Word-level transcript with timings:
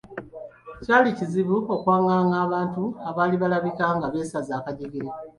Kyali 0.83 1.09
kizibu 1.17 1.57
okwaŋŋaanga 1.75 2.37
abantu 2.45 2.83
abaali 3.09 3.35
balabika 3.41 3.85
nga 3.95 4.07
beesaze 4.13 4.51
akajjegere. 4.55 5.09